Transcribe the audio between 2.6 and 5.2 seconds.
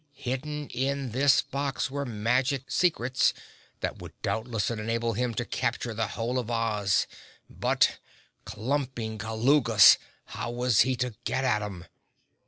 secrets that would doubtless enable